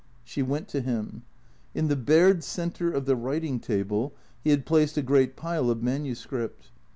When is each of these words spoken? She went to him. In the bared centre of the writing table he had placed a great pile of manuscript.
She 0.23 0.41
went 0.41 0.67
to 0.69 0.81
him. 0.81 1.21
In 1.75 1.87
the 1.87 1.95
bared 1.95 2.43
centre 2.43 2.91
of 2.91 3.05
the 3.05 3.15
writing 3.15 3.59
table 3.59 4.15
he 4.43 4.49
had 4.49 4.65
placed 4.65 4.97
a 4.97 5.03
great 5.03 5.35
pile 5.35 5.69
of 5.69 5.83
manuscript. 5.83 6.71